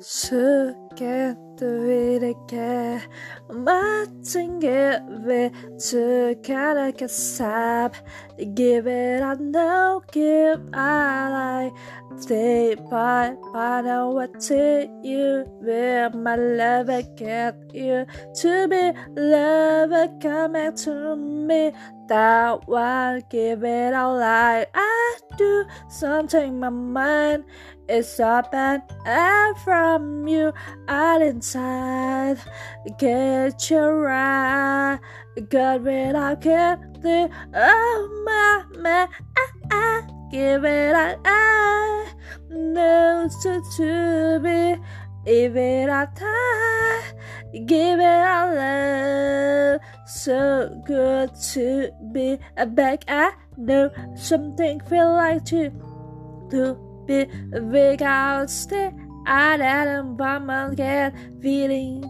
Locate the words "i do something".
24.74-26.58